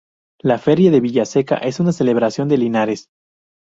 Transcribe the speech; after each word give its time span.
La 0.51 0.57
feria 0.57 0.89
de 0.89 0.99
Villaseca 0.99 1.57
es 1.57 1.79
una 1.79 1.91
celebración 1.91 2.47
de 2.49 2.57
Linares. 2.57 3.09